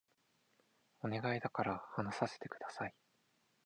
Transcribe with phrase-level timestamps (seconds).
[1.03, 2.95] お願いだから話させて下さい